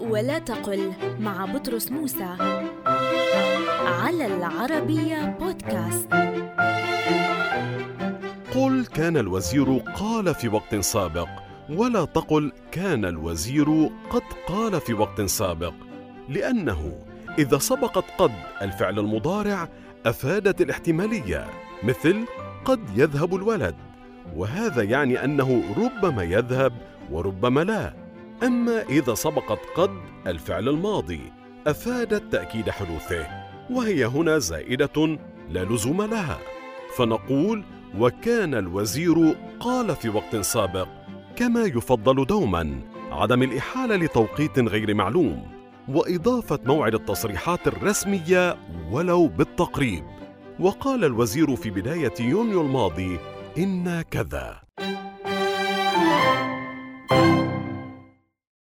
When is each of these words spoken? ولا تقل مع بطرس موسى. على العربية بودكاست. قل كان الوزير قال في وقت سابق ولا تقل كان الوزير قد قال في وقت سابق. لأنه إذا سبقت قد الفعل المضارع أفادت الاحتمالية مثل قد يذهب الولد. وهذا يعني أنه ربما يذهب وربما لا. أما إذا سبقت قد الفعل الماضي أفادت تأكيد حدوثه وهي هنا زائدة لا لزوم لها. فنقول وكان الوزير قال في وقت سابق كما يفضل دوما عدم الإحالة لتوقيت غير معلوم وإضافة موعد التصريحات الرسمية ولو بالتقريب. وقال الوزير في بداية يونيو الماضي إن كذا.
ولا 0.00 0.38
تقل 0.38 0.92
مع 1.20 1.44
بطرس 1.44 1.92
موسى. 1.92 2.36
على 3.86 4.26
العربية 4.26 5.36
بودكاست. 5.40 6.08
قل 8.54 8.86
كان 8.94 9.16
الوزير 9.16 9.76
قال 9.78 10.34
في 10.34 10.48
وقت 10.48 10.74
سابق 10.74 11.28
ولا 11.70 12.04
تقل 12.04 12.52
كان 12.72 13.04
الوزير 13.04 13.90
قد 14.10 14.22
قال 14.48 14.80
في 14.80 14.94
وقت 14.94 15.20
سابق. 15.20 15.72
لأنه 16.28 16.92
إذا 17.38 17.58
سبقت 17.58 18.04
قد 18.18 18.32
الفعل 18.62 18.98
المضارع 18.98 19.68
أفادت 20.06 20.60
الاحتمالية 20.60 21.46
مثل 21.82 22.24
قد 22.64 22.80
يذهب 22.98 23.34
الولد. 23.34 23.74
وهذا 24.36 24.82
يعني 24.82 25.24
أنه 25.24 25.62
ربما 25.76 26.22
يذهب 26.22 26.72
وربما 27.10 27.60
لا. 27.60 27.99
أما 28.42 28.82
إذا 28.82 29.14
سبقت 29.14 29.58
قد 29.74 29.90
الفعل 30.26 30.68
الماضي 30.68 31.20
أفادت 31.66 32.32
تأكيد 32.32 32.70
حدوثه 32.70 33.26
وهي 33.70 34.06
هنا 34.06 34.38
زائدة 34.38 35.18
لا 35.50 35.64
لزوم 35.64 36.02
لها. 36.02 36.38
فنقول 36.96 37.64
وكان 37.98 38.54
الوزير 38.54 39.36
قال 39.60 39.96
في 39.96 40.08
وقت 40.08 40.36
سابق 40.36 40.88
كما 41.36 41.62
يفضل 41.64 42.26
دوما 42.26 42.80
عدم 43.12 43.42
الإحالة 43.42 43.96
لتوقيت 43.96 44.58
غير 44.58 44.94
معلوم 44.94 45.46
وإضافة 45.88 46.58
موعد 46.64 46.94
التصريحات 46.94 47.66
الرسمية 47.66 48.56
ولو 48.90 49.28
بالتقريب. 49.28 50.04
وقال 50.60 51.04
الوزير 51.04 51.56
في 51.56 51.70
بداية 51.70 52.14
يونيو 52.20 52.60
الماضي 52.60 53.18
إن 53.58 54.02
كذا. 54.02 54.60